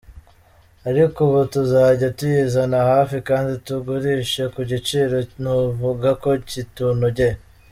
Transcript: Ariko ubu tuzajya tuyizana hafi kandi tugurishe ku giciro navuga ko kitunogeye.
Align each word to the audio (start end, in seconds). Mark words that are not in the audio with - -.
Ariko 0.89 1.17
ubu 1.27 1.41
tuzajya 1.53 2.07
tuyizana 2.17 2.77
hafi 2.91 3.17
kandi 3.29 3.51
tugurishe 3.65 4.43
ku 4.53 4.61
giciro 4.71 5.17
navuga 5.43 6.09
ko 6.21 6.29
kitunogeye. 6.49 7.35